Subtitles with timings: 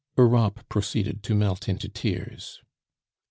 [0.17, 2.63] Europe proceeded to melt into tears.